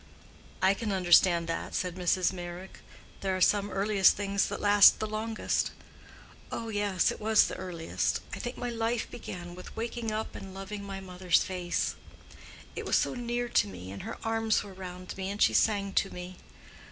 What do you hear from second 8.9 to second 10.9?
began with waking up and loving